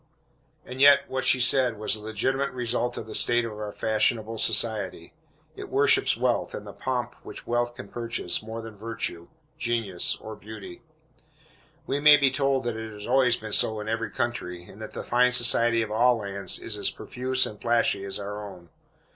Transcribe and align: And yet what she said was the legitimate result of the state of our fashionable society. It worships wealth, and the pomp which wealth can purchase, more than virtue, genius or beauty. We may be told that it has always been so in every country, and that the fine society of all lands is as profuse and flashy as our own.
And 0.65 0.81
yet 0.81 1.07
what 1.07 1.25
she 1.25 1.39
said 1.39 1.77
was 1.77 1.93
the 1.93 1.99
legitimate 1.99 2.49
result 2.53 2.97
of 2.97 3.05
the 3.05 3.13
state 3.13 3.45
of 3.45 3.51
our 3.51 3.71
fashionable 3.71 4.39
society. 4.39 5.13
It 5.55 5.69
worships 5.69 6.17
wealth, 6.17 6.55
and 6.55 6.65
the 6.65 6.73
pomp 6.73 7.13
which 7.21 7.45
wealth 7.45 7.75
can 7.75 7.87
purchase, 7.87 8.41
more 8.41 8.63
than 8.63 8.75
virtue, 8.75 9.27
genius 9.59 10.15
or 10.15 10.35
beauty. 10.35 10.81
We 11.85 11.99
may 11.99 12.17
be 12.17 12.31
told 12.31 12.63
that 12.63 12.75
it 12.77 12.91
has 12.93 13.05
always 13.05 13.35
been 13.37 13.51
so 13.51 13.79
in 13.79 13.87
every 13.87 14.09
country, 14.09 14.63
and 14.63 14.81
that 14.81 14.93
the 14.93 15.03
fine 15.03 15.33
society 15.33 15.83
of 15.83 15.91
all 15.91 16.17
lands 16.17 16.57
is 16.57 16.79
as 16.79 16.89
profuse 16.89 17.45
and 17.45 17.61
flashy 17.61 18.03
as 18.03 18.17
our 18.17 18.43
own. 18.43 18.69